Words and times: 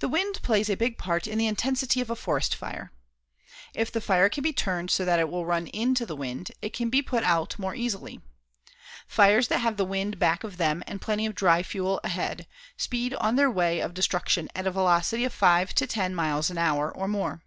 The 0.00 0.10
wind 0.10 0.42
plays 0.42 0.68
a 0.68 0.76
big 0.76 0.98
part 0.98 1.26
in 1.26 1.38
the 1.38 1.46
intensity 1.46 2.02
of 2.02 2.10
a 2.10 2.14
forest 2.14 2.54
fire. 2.54 2.92
If 3.72 3.90
the 3.90 4.02
fire 4.02 4.28
can 4.28 4.42
be 4.42 4.52
turned 4.52 4.90
so 4.90 5.06
that 5.06 5.18
it 5.18 5.30
will 5.30 5.46
run 5.46 5.68
into 5.68 6.04
the 6.04 6.14
wind, 6.14 6.52
it 6.60 6.74
can 6.74 6.90
be 6.90 7.00
put 7.00 7.24
out 7.24 7.58
more 7.58 7.74
easily. 7.74 8.20
Fires 9.08 9.48
that 9.48 9.60
have 9.60 9.78
the 9.78 9.86
wind 9.86 10.18
back 10.18 10.44
of 10.44 10.58
them 10.58 10.82
and 10.86 11.00
plenty 11.00 11.24
of 11.24 11.34
dry 11.34 11.62
fuel 11.62 11.98
ahead, 12.04 12.46
speed 12.76 13.14
on 13.14 13.36
their 13.36 13.50
way 13.50 13.80
of 13.80 13.94
destruction 13.94 14.50
at 14.54 14.66
a 14.66 14.70
velocity 14.70 15.24
of 15.24 15.32
5 15.32 15.74
to 15.76 15.86
10 15.86 16.14
miles 16.14 16.50
an 16.50 16.58
hour, 16.58 16.92
or 16.94 17.08
more. 17.08 17.40